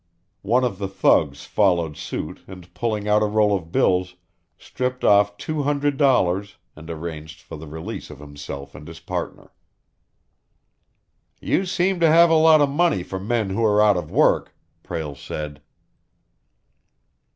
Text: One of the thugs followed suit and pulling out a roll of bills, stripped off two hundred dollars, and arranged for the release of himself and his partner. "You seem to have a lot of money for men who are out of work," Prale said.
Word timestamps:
One 0.41 0.63
of 0.63 0.79
the 0.79 0.87
thugs 0.87 1.45
followed 1.45 1.95
suit 1.95 2.41
and 2.47 2.73
pulling 2.73 3.07
out 3.07 3.21
a 3.21 3.27
roll 3.27 3.55
of 3.55 3.71
bills, 3.71 4.15
stripped 4.57 5.03
off 5.03 5.37
two 5.37 5.61
hundred 5.61 5.97
dollars, 5.97 6.55
and 6.75 6.89
arranged 6.89 7.39
for 7.41 7.55
the 7.55 7.67
release 7.67 8.09
of 8.09 8.17
himself 8.17 8.73
and 8.73 8.87
his 8.87 8.99
partner. 8.99 9.51
"You 11.39 11.67
seem 11.67 11.99
to 11.99 12.07
have 12.09 12.31
a 12.31 12.33
lot 12.33 12.61
of 12.61 12.69
money 12.71 13.03
for 13.03 13.19
men 13.19 13.51
who 13.51 13.63
are 13.63 13.79
out 13.79 13.95
of 13.95 14.09
work," 14.09 14.55
Prale 14.81 15.13
said. 15.13 15.61